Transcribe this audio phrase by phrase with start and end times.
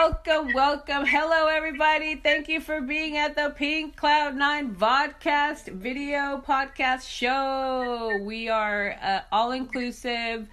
[0.00, 1.06] Welcome, welcome.
[1.06, 2.14] Hello, everybody.
[2.14, 8.16] Thank you for being at the Pink Cloud Nine Vodcast video podcast show.
[8.22, 10.46] We are uh, all inclusive.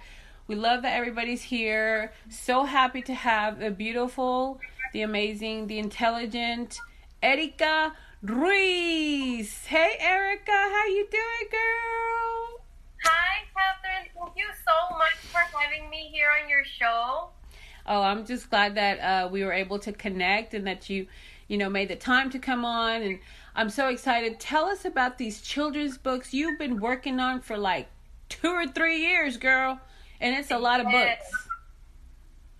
[0.48, 2.12] We love that everybody's here.
[2.28, 4.60] So happy to have the beautiful,
[4.92, 6.80] the amazing, the intelligent
[7.22, 7.92] Erica
[8.22, 9.64] Ruiz.
[9.66, 12.64] Hey, Erica, how you doing, girl?
[13.04, 14.10] Hi, Catherine.
[14.12, 17.30] Thank you so much for having me here on your show.
[17.86, 21.06] Oh, I'm just glad that uh, we were able to connect and that you,
[21.48, 23.02] you know, made the time to come on.
[23.02, 23.18] And
[23.54, 24.40] I'm so excited.
[24.40, 27.88] Tell us about these children's books you've been working on for like
[28.28, 29.80] two or three years, girl.
[30.20, 31.18] And it's a lot of Yes.
[31.30, 31.48] books.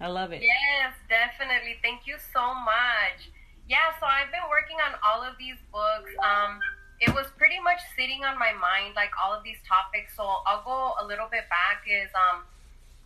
[0.01, 0.43] I love it.
[0.43, 1.79] Yes, definitely.
[1.83, 3.31] Thank you so much.
[3.69, 6.11] Yeah, so I've been working on all of these books.
[6.23, 6.61] Um,
[7.01, 10.15] it was pretty much sitting on my mind, like all of these topics.
[10.17, 11.83] So I'll go a little bit back.
[11.89, 12.45] Is um,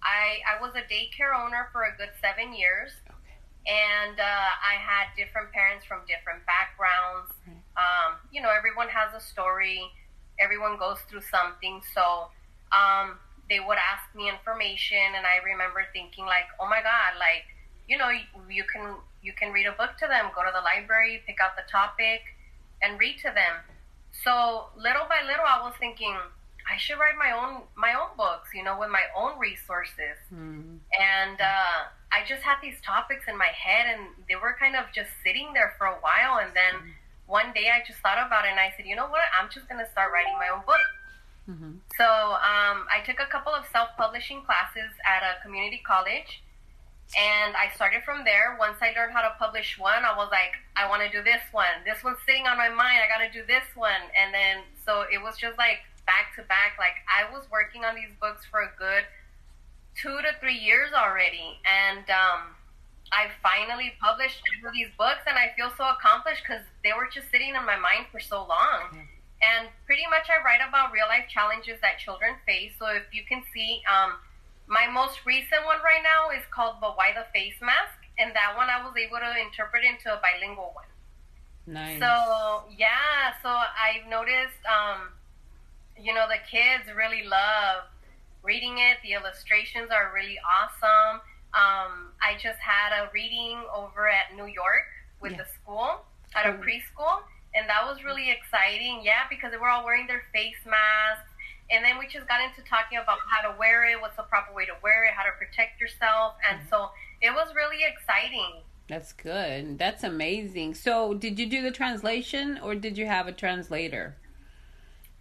[0.03, 2.93] I I was a daycare owner for a good seven years,
[3.67, 7.33] and uh, I had different parents from different backgrounds.
[7.77, 9.81] Um, you know, everyone has a story.
[10.39, 11.83] Everyone goes through something.
[11.95, 12.33] So
[12.73, 17.45] um, they would ask me information, and I remember thinking like, oh my god, like
[17.89, 20.63] you know, you, you can you can read a book to them, go to the
[20.63, 22.23] library, pick out the topic,
[22.81, 23.61] and read to them.
[24.25, 26.17] So little by little, I was thinking
[26.69, 30.19] I should write my own my own books, you know, with my own resources.
[30.33, 30.79] Mhm.
[30.99, 31.79] And uh,
[32.13, 35.53] I just had these topics in my head, and they were kind of just sitting
[35.53, 36.39] there for a while.
[36.39, 36.95] And then
[37.27, 39.23] one day, I just thought about it, and I said, you know what?
[39.39, 40.87] I'm just gonna start writing my own book.
[41.49, 41.79] Mhm.
[41.97, 46.43] So um, I took a couple of self-publishing classes at a community college,
[47.19, 48.57] and I started from there.
[48.59, 51.43] Once I learned how to publish one, I was like, I want to do this
[51.51, 51.83] one.
[51.85, 53.01] This one's sitting on my mind.
[53.03, 55.79] I got to do this one, and then so it was just like
[56.11, 56.75] back to back.
[56.75, 59.07] Like I was working on these books for a good
[59.95, 62.59] two to three years already, and um,
[63.15, 64.43] I finally published
[64.75, 68.11] these books, and I feel so accomplished because they were just sitting in my mind
[68.11, 69.07] for so long.
[69.41, 72.73] And pretty much, I write about real life challenges that children face.
[72.79, 74.21] So if you can see, um,
[74.69, 78.53] my most recent one right now is called "But Why the Face Mask," and that
[78.55, 80.91] one I was able to interpret into a bilingual one.
[81.67, 81.99] Nice.
[81.99, 85.09] So yeah, so I've noticed, um,
[86.03, 87.85] you know, the kids really love
[88.43, 88.99] reading it.
[89.03, 91.21] The illustrations are really awesome.
[91.53, 94.87] Um, I just had a reading over at New York
[95.21, 95.39] with Yeah.
[95.39, 97.23] the school at a preschool,
[97.55, 99.03] and that was really exciting.
[99.03, 101.27] Yeah, because they were all wearing their face masks.
[101.73, 104.53] And then we just got into talking about how to wear it, what's the proper
[104.53, 106.35] way to wear it, how to protect yourself.
[106.49, 106.91] And so
[107.21, 108.63] it was really exciting.
[108.89, 109.79] That's good.
[109.79, 110.75] That's amazing.
[110.75, 114.17] So, did you do the translation or did you have a translator?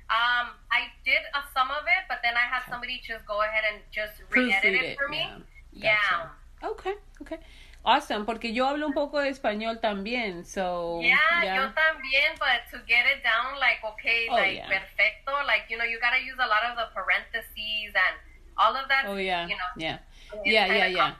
[0.09, 3.63] Um, I did uh, some of it, but then I had somebody just go ahead
[3.73, 5.25] and just re-edit it for me.
[5.71, 6.29] Yeah.
[6.63, 7.37] Okay, okay.
[7.85, 11.55] Awesome, porque yo hablo un poco de español también, so Yeah, yeah.
[11.55, 14.67] yo también, but to get it down, like, okay, Oh, like, yeah.
[14.67, 18.17] perfecto, like, you know, you gotta use a lot of the parentheses and
[18.57, 19.99] all of that, Oh yeah, you know, yeah.
[20.45, 21.15] Yeah, yeah, yeah.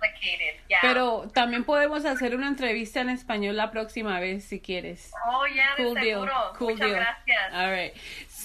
[0.69, 0.77] Yeah.
[0.81, 5.11] Pero también podemos hacer una entrevista en español la próxima vez si quieres.
[5.27, 6.05] oh, yeah, de Cool deal.
[6.05, 6.53] seguro.
[6.59, 6.95] Cool Muchas deal.
[6.99, 7.53] gracias.
[7.53, 7.93] All right.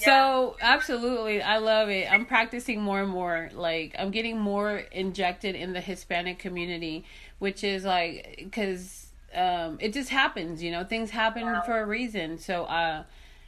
[0.03, 2.11] So, absolutely, I love it.
[2.11, 3.49] I'm practicing more and more.
[3.53, 7.05] Like, I'm getting more injected in the Hispanic community,
[7.39, 12.37] which is like, because um, it just happens, you know, things happen for a reason.
[12.37, 13.03] So, uh,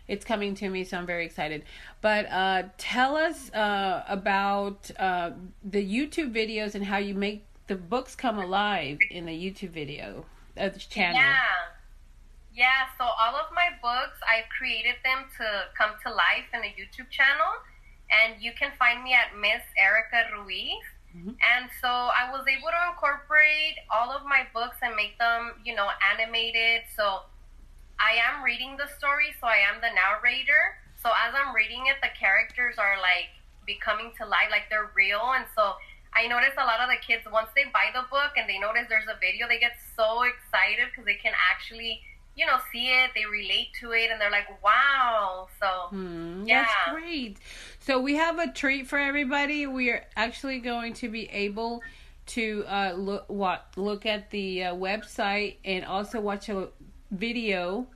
[0.07, 1.63] it's coming to me, so I'm very excited.
[2.01, 5.31] But uh, tell us uh, about uh,
[5.63, 10.25] the YouTube videos and how you make the books come alive in the YouTube video
[10.57, 11.19] uh, channel.
[11.19, 11.35] Yeah.
[12.57, 16.73] Yeah, so all of my books, I've created them to come to life in a
[16.73, 17.53] YouTube channel.
[18.09, 20.81] And you can find me at Miss Erica Ruiz.
[21.13, 21.37] Mhm.
[21.37, 25.75] And so I was able to incorporate all of my books and make them, you
[25.75, 26.89] know, animated.
[26.95, 27.29] So
[27.99, 30.81] I am reading the story, so I am the narrator.
[30.95, 33.29] So as I'm reading it, the characters are like
[33.65, 35.33] becoming to life, like they're real.
[35.33, 35.77] And so
[36.13, 38.87] I notice a lot of the kids, once they buy the book and they notice
[38.89, 42.01] there's a video, they get so excited because they can actually,
[42.37, 45.47] you know, see it, they relate to it, and they're like, wow.
[45.59, 46.65] So, Hmm, Yeah.
[46.65, 47.37] That's great.
[47.79, 49.65] So we have a treat for everybody.
[49.65, 51.81] We are actually going to be able
[52.27, 56.67] to uh, look what look at the uh, website and also watch a
[57.11, 57.87] video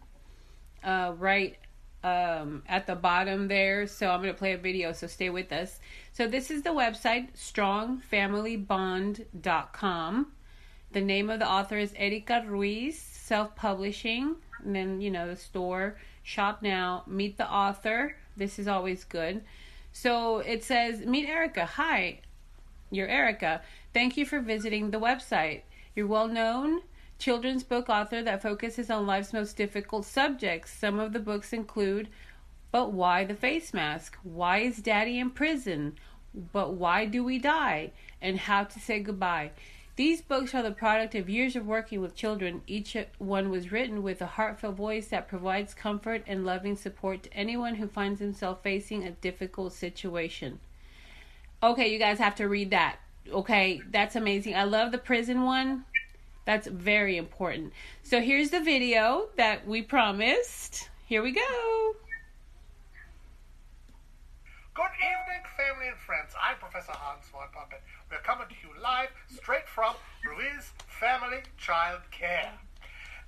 [0.84, 1.58] uh, right
[2.04, 3.86] um, at the bottom there.
[3.88, 4.94] So I'm going to play a video.
[4.94, 5.80] So stay with us.
[6.14, 10.28] So this is the website strongfamilybond.com.
[10.94, 14.36] The name of the author is Erica Ruiz, self publishing.
[14.66, 18.18] And then, you know, the store, shop now, meet the author.
[18.36, 19.42] This is always good.
[19.94, 21.66] So it says, Meet Erica.
[21.66, 22.20] Hi,
[22.90, 23.62] you're Erica.
[23.94, 25.62] Thank you for visiting the website.
[25.96, 26.82] You're well known
[27.20, 30.74] children's book author that focuses on life's most difficult subjects.
[30.74, 32.10] Some of the books include
[32.70, 34.18] But Why the Face Mask?
[34.24, 35.94] Why is Daddy in Prison?
[36.52, 37.92] But Why Do We Die?
[38.22, 39.52] And How to Say Goodbye.
[39.98, 42.62] These books are the product of years of working with children.
[42.66, 47.34] Each one was written with a heartfelt voice that provides comfort and loving support to
[47.34, 50.60] anyone who finds himself facing a difficult situation.
[51.62, 52.98] Okay, you guys have to read that.
[53.30, 54.56] Okay, that's amazing.
[54.56, 55.84] I love the prison one.
[56.46, 57.74] That's very important.
[58.02, 60.90] So here's the video that we promised.
[61.06, 61.96] Here we go.
[64.74, 65.31] Good evening,
[65.82, 66.30] family and friends.
[66.38, 67.82] I'm Professor Hans von Puppet.
[68.12, 72.54] We're coming to you live straight from Ruiz Family Child Care.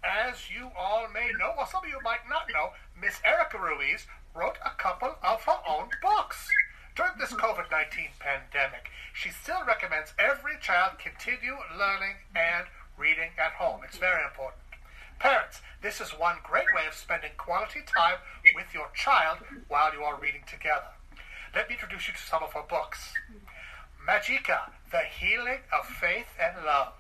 [0.05, 4.05] As you all may know, or some of you might not know, Miss Erica Ruiz
[4.35, 6.47] wrote a couple of her own books.
[6.95, 12.69] During this COVID 19 pandemic, she still recommends every child continue learning and
[13.01, 13.81] reading at home.
[13.81, 14.61] It's very important.
[15.17, 18.21] Parents, this is one great way of spending quality time
[18.53, 19.39] with your child
[19.69, 20.93] while you are reading together.
[21.55, 23.13] Let me introduce you to some of her books.
[24.07, 26.93] Magica, The Healing of Faith and Love.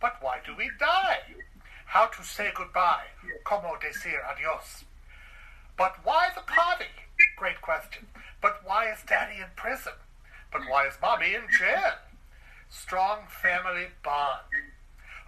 [0.00, 1.20] But why do we die?
[1.84, 3.04] How to say goodbye.
[3.44, 4.84] Como decir adios.
[5.76, 6.90] But why the party?
[7.36, 8.06] Great question.
[8.40, 9.92] But why is daddy in prison?
[10.50, 11.98] But why is mommy in jail?
[12.70, 14.48] Strong family bond.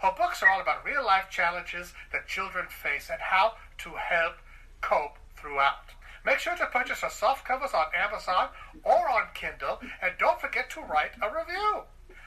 [0.00, 4.36] Her books are all about real life challenges that children face and how to help
[4.80, 5.95] cope throughout.
[6.26, 8.48] Make sure to purchase her soft covers on Amazon
[8.82, 11.82] or on Kindle, and don't forget to write a review.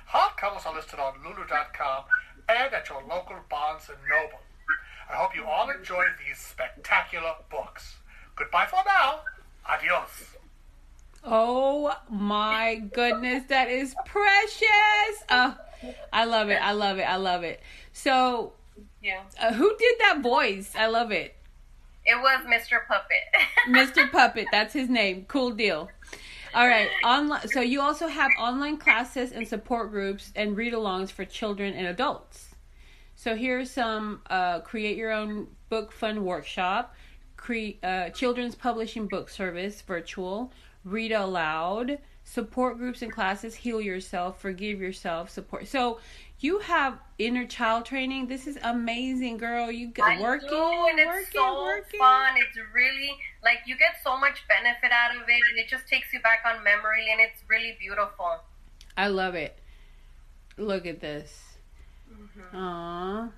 [0.05, 2.05] Hard covers are listed on Lulu.com
[2.47, 4.39] and at your local Barnes and Noble.
[5.11, 7.97] I hope you all enjoy these spectacular books.
[8.37, 9.19] Goodbye for now.
[9.69, 10.37] Adios.
[11.25, 15.23] Oh my goodness, that is precious.
[15.27, 15.55] Uh,
[16.13, 16.61] I love it.
[16.61, 17.03] I love it.
[17.03, 17.61] I love it.
[17.91, 18.53] So,
[19.01, 19.23] Yeah.
[19.37, 20.73] uh, who did that voice?
[20.73, 21.35] I love it.
[22.09, 22.79] It was Mr.
[22.87, 23.23] Puppet.
[23.69, 24.11] Mr.
[24.11, 25.25] Puppet, that's his name.
[25.27, 25.89] Cool deal.
[26.55, 27.47] All right, online.
[27.49, 32.55] So you also have online classes and support groups and read-alongs for children and adults.
[33.15, 36.95] So here's some uh, create your own book fun workshop,
[37.37, 40.51] cre- uh, children's publishing book service virtual,
[40.83, 45.67] read aloud, support groups and classes, heal yourself, forgive yourself, support.
[45.67, 45.99] So
[46.39, 48.27] you have inner child training.
[48.27, 49.69] This is amazing, girl.
[49.71, 51.99] You I get working, do, and it's working, so working.
[51.99, 52.33] fun.
[52.37, 53.11] It's really
[53.43, 56.43] like you get so much benefit out of it, and it just takes you back
[56.45, 58.39] on memory, and it's really beautiful.
[58.95, 59.57] I love it.
[60.57, 61.57] Look at this.
[62.11, 62.57] Mm-hmm.
[62.57, 63.27] Aww.
[63.27, 63.31] I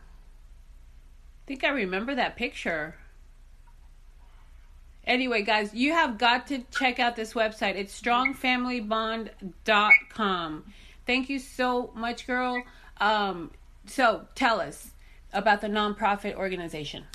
[1.47, 2.95] think I remember that picture.
[5.05, 7.75] Anyway, guys, you have got to check out this website.
[7.75, 10.73] It's strongfamilybond.com.
[11.07, 12.61] Thank you so much, girl.
[13.01, 13.51] Um,
[13.87, 14.91] so tell us
[15.33, 17.05] about the nonprofit organization.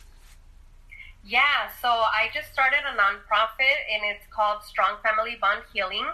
[1.25, 6.07] Yeah, so I just started a nonprofit, and it's called Strong Family Bond Healing,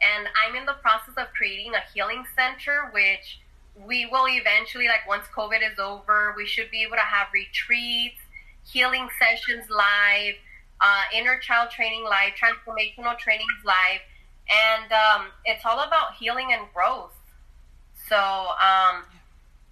[0.00, 3.40] and I'm in the process of creating a healing center, which
[3.86, 8.20] we will eventually, like once COVID is over, we should be able to have retreats,
[8.64, 10.34] healing sessions live,
[10.80, 14.00] uh, inner child training live, transformational trainings live,
[14.50, 17.12] and um, it's all about healing and growth.
[18.08, 19.04] So um,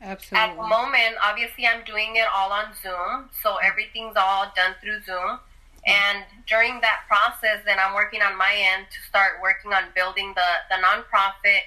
[0.01, 3.67] at the moment, obviously, I'm doing it all on Zoom, so mm-hmm.
[3.67, 5.41] everything's all done through Zoom.
[5.41, 5.87] Mm-hmm.
[5.87, 10.35] And during that process, then I'm working on my end to start working on building
[10.35, 11.61] the the nonprofit,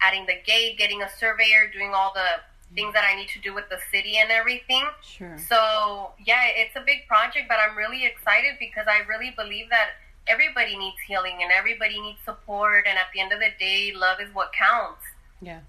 [0.00, 2.74] adding the gate, getting a surveyor, doing all the mm-hmm.
[2.74, 4.84] things that I need to do with the city and everything.
[5.02, 5.36] Sure.
[5.38, 9.90] So yeah, it's a big project, but I'm really excited because I really believe that
[10.26, 12.86] everybody needs healing and everybody needs support.
[12.88, 15.04] And at the end of the day, love is what counts.
[15.40, 15.60] Yeah.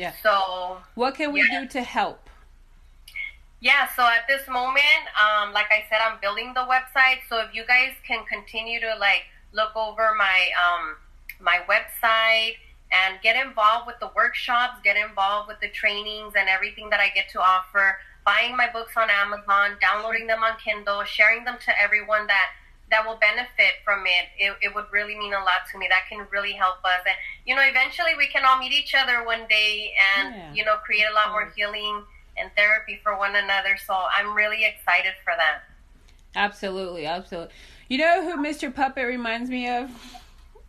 [0.00, 0.12] Yeah.
[0.22, 1.60] So What can we Yeah.
[1.60, 2.30] do to help?
[3.60, 7.18] yeah, so at this moment, um, like I said, I'm building the website.
[7.28, 10.96] So if you guys can continue to like look over my um,
[11.38, 12.56] my website
[12.90, 17.10] and get involved with the workshops, get involved with the trainings and everything that I
[17.10, 21.72] get to offer, buying my books on Amazon, downloading them on Kindle, sharing them to
[21.82, 22.48] everyone that
[22.90, 24.26] that will benefit from it.
[24.38, 24.56] it.
[24.62, 25.86] It would really mean a lot to me.
[25.88, 27.02] That can really help us.
[27.06, 27.14] And
[27.46, 30.52] you know, eventually we can all meet each other one day and Yeah.
[30.54, 32.02] you know create a lot more healing
[32.36, 33.76] and therapy for one another.
[33.86, 35.62] So I'm really excited for that.
[36.34, 37.52] Absolutely, absolutely.
[37.88, 38.72] You know who Mr.
[38.74, 39.90] Puppet reminds me of?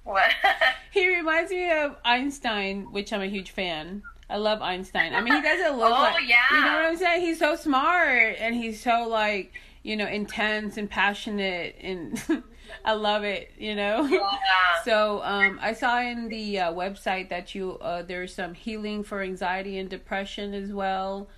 [0.04, 0.32] What?
[0.92, 4.04] He reminds me of Einstein, which I'm a huge fan.
[4.30, 5.13] I love Einstein.
[5.13, 6.36] I mean, he doesn't look Oh, like yeah.
[6.51, 7.22] you know what I'm saying.
[7.22, 12.21] He's so smart and he's so like you know intense and passionate, and
[12.85, 13.51] I love it.
[13.57, 14.05] You know.
[14.05, 14.19] Yeah.
[14.83, 19.21] So um, I saw in the uh, website that you uh, there's some healing for
[19.21, 21.29] anxiety and depression as well.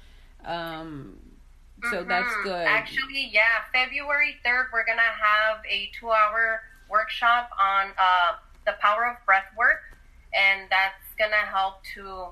[0.45, 1.17] Um,
[1.91, 2.09] So mm-hmm.
[2.09, 2.65] that's good.
[2.65, 8.73] Actually, yeah, February 3rd, we're going to have a two hour workshop on uh, the
[8.79, 9.81] power of breath work.
[10.33, 12.29] And that's going to help to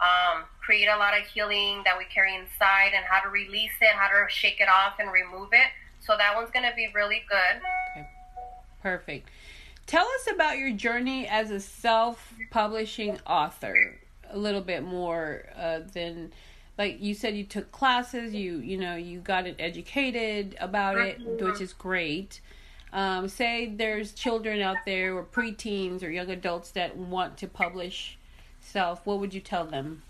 [0.00, 3.88] um, create a lot of healing that we carry inside and how to release it,
[3.94, 5.68] how to shake it off and remove it.
[6.00, 7.60] So that one's going to be really good.
[7.92, 8.08] Okay.
[8.82, 9.28] Perfect.
[9.86, 13.98] Tell us about your journey as a self publishing author
[14.30, 16.32] a little bit more uh, than
[16.78, 21.20] like you said you took classes you you know you got it educated about it
[21.40, 22.40] which is great
[22.92, 28.18] um, say there's children out there or preteens or young adults that want to publish
[28.66, 30.02] self what would you tell them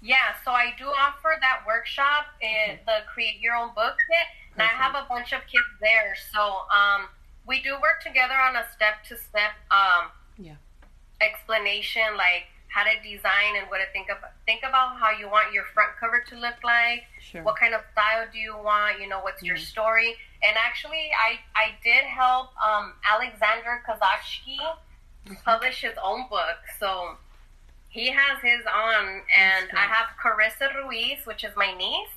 [0.00, 4.62] yeah so i do offer that workshop in the create your own book kit and
[4.62, 7.08] i have a bunch of kids there so um,
[7.46, 9.52] we do work together on a step to step
[11.22, 14.32] explanation like how to design and what to think about.
[14.46, 17.04] Think about how you want your front cover to look like.
[17.20, 17.42] Sure.
[17.42, 19.00] What kind of style do you want?
[19.00, 20.16] You know, what's your story?
[20.42, 25.34] And actually, I I did help um, Alexander Kozachki mm-hmm.
[25.44, 26.58] publish his own book.
[26.80, 27.16] So
[27.92, 32.08] he has his on, and I have Carissa Ruiz, which is my niece.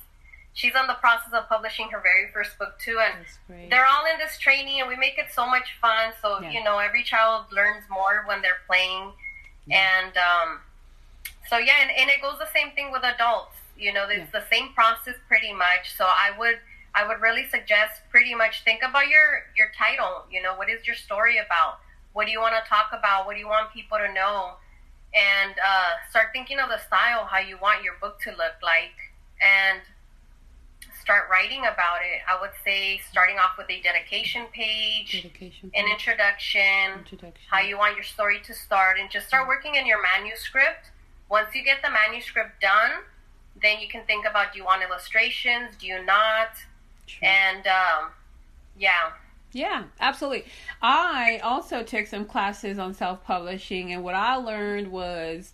[0.54, 4.18] She's on the process of publishing her very first book too, and they're all in
[4.18, 6.12] this training, and we make it so much fun.
[6.20, 6.50] So yeah.
[6.50, 9.12] you know, every child learns more when they're playing
[9.70, 10.58] and um,
[11.48, 13.56] so yeah, and, and, it goes the same thing with adults.
[13.76, 14.40] You know, it's yeah.
[14.40, 15.94] the same process pretty much.
[15.96, 16.58] So I would
[16.94, 20.24] I would really suggest pretty much think about your your title.
[20.30, 21.80] You know, what is your story about?
[22.12, 23.26] What do you want to talk about?
[23.26, 24.54] What do you want people to know?
[25.16, 28.92] And uh, start thinking of the style, how you want your book to look like,
[29.40, 29.80] and
[31.00, 32.20] start writing about it.
[32.28, 35.82] I would say starting off with a dedication page, dedication page.
[35.82, 39.86] an introduction, introduction, how you want your story to start, and just start working in
[39.86, 40.90] your manuscript.
[41.30, 43.02] Once you get the manuscript done,
[43.62, 46.50] then you can think about do you want illustrations, do you not?
[47.22, 48.10] And um,
[48.78, 49.12] yeah.
[49.52, 50.44] Yeah, absolutely.
[50.82, 55.52] I also took some classes on self publishing, and what I learned was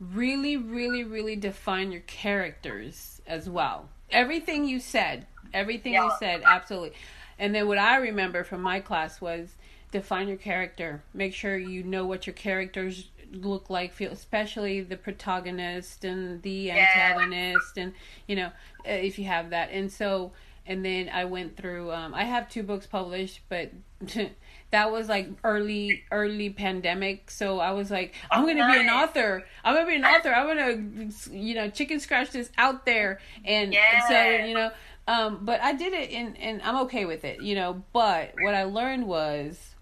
[0.00, 6.04] really, really, really define your characters as well everything you said, everything yeah.
[6.04, 6.92] you said, absolutely.
[7.38, 9.56] And then what I remember from my class was
[9.90, 11.02] define your character.
[11.12, 16.70] Make sure you know what your characters look like, feel especially the protagonist and the
[16.70, 17.94] antagonist, and
[18.26, 18.46] you know
[18.86, 19.70] uh, if you have that.
[19.72, 20.32] And so,
[20.66, 21.92] and then I went through.
[21.92, 23.72] Um, I have two books published, but.
[24.72, 29.44] that was like early early pandemic so i was like i'm gonna be an author
[29.62, 33.72] i'm gonna be an author i'm gonna you know chicken scratch this out there and,
[33.72, 34.08] yeah.
[34.08, 34.70] so you know
[35.06, 38.54] um but i did it and and i'm okay with it you know but what
[38.54, 39.74] i learned was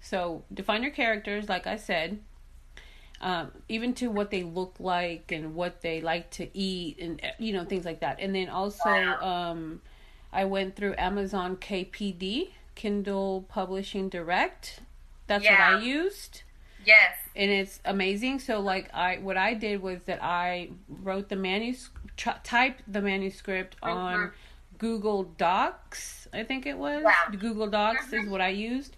[0.00, 2.18] so define your characters like i said
[3.22, 7.52] um, even to what they look like and what they like to eat and you
[7.52, 9.80] know things like that and then also um,
[10.32, 14.80] i went through amazon kpd Kindle Publishing Direct.
[15.26, 15.72] That's yeah.
[15.72, 16.42] what I used.
[16.84, 17.14] Yes.
[17.36, 18.40] And it's amazing.
[18.40, 21.98] So like I what I did was that I wrote the manuscript
[22.44, 23.96] typed the manuscript mm-hmm.
[23.96, 24.32] on
[24.78, 27.04] Google Docs, I think it was.
[27.38, 28.24] Google Docs mm-hmm.
[28.24, 28.96] is what I used.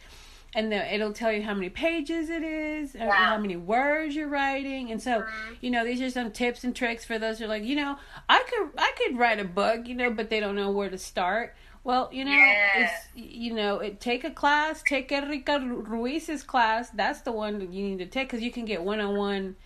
[0.54, 3.10] And then it'll tell you how many pages it is, yeah.
[3.10, 5.54] how many words you're writing, and so mm-hmm.
[5.60, 7.98] you know these are some tips and tricks for those who are like, you know,
[8.28, 10.98] I could I could write a book, you know, but they don't know where to
[10.98, 11.56] start.
[11.82, 12.84] Well, you know, yeah.
[12.84, 16.88] it's you know, it, take a class, take Erica Ruiz's class.
[16.90, 19.56] That's the one that you need to take because you can get one on one,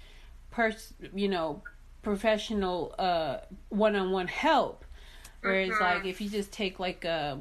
[0.50, 1.62] pers you know,
[2.02, 4.84] professional uh one on one help.
[5.42, 5.84] Whereas mm-hmm.
[5.84, 7.40] like if you just take like a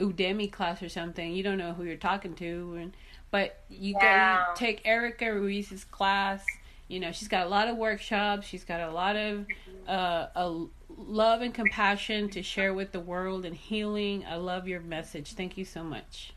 [0.00, 2.96] Udemy class or something, you don't know who you're talking to, and
[3.30, 4.46] but you yeah.
[4.46, 6.44] go take Erica Ruiz's class.
[6.88, 8.46] You know, she's got a lot of workshops.
[8.46, 9.46] She's got a lot of
[9.88, 14.24] uh, a love and compassion to share with the world and healing.
[14.28, 15.32] I love your message.
[15.32, 16.32] Thank you so much.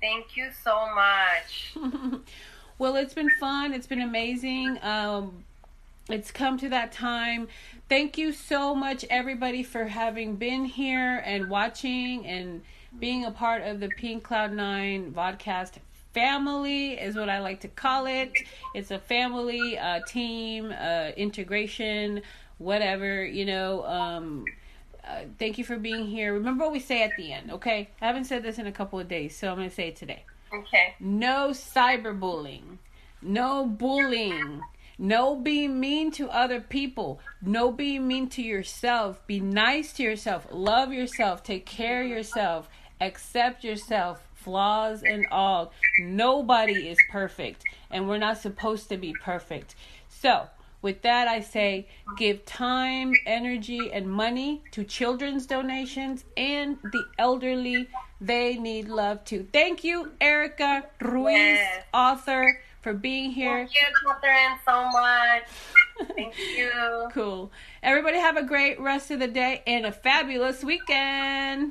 [0.00, 1.76] Thank you so much.
[2.78, 3.72] well, it's been fun.
[3.72, 4.78] It's been amazing.
[4.82, 5.44] Um,
[6.08, 7.48] it's come to that time.
[7.88, 12.62] Thank you so much, everybody, for having been here and watching and
[12.98, 15.72] being a part of the Pink Cloud Nine podcast
[16.12, 18.32] family is what I like to call it.
[18.74, 22.22] It's a family, uh, team, uh, integration,
[22.58, 23.84] whatever, you know.
[23.84, 24.44] Um,
[25.06, 26.34] uh, thank you for being here.
[26.34, 27.90] Remember what we say at the end, okay?
[28.00, 29.96] I haven't said this in a couple of days, so I'm going to say it
[29.96, 30.24] today.
[30.54, 30.94] Okay.
[31.00, 32.78] No cyberbullying.
[33.20, 34.60] No bullying.
[34.98, 37.20] No being mean to other people.
[37.40, 39.26] No being mean to yourself.
[39.26, 40.46] Be nice to yourself.
[40.52, 41.42] Love yourself.
[41.42, 42.68] Take care of yourself.
[43.06, 45.72] Accept yourself, flaws and all.
[45.98, 49.74] Nobody is perfect, and we're not supposed to be perfect.
[50.08, 50.46] So,
[50.82, 51.86] With that, I say
[52.18, 57.88] give time, energy, and money to children's donations and the elderly.
[58.20, 59.46] They need love too.
[59.52, 61.84] Thank you, Erica Ruiz, Yes.
[61.94, 63.58] author, for being here.
[63.68, 65.44] Thank you, Catherine, so much.
[66.16, 67.08] Thank you.
[67.12, 67.52] Cool.
[67.84, 71.70] Everybody have a great rest of the day and a fabulous weekend.